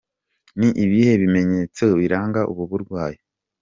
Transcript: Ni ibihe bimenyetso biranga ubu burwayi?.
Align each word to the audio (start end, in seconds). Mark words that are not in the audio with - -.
Ni 0.59 0.69
ibihe 0.83 1.13
bimenyetso 1.21 1.83
biranga 1.99 2.41
ubu 2.51 2.63
burwayi?. 2.71 3.17